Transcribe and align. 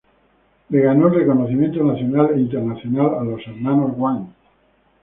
Le 0.71 0.81
ganó 0.81 1.09
el 1.09 1.13
reconocimiento 1.13 1.83
nacional 1.83 2.31
e 2.33 2.39
internacional 2.39 3.19
a 3.19 3.23
los 3.23 3.39
hermanos 3.45 3.91
Wan. 3.95 4.33